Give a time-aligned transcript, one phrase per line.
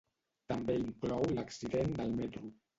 [0.51, 2.55] També inclou l’accident del metro.